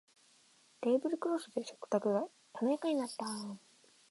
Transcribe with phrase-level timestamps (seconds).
[0.81, 3.23] テーブルクロスで食卓が華やかになった